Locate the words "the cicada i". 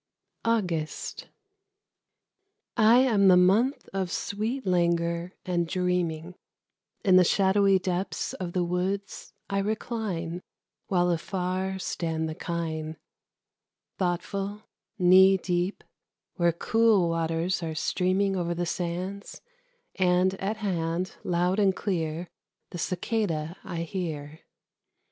22.71-23.83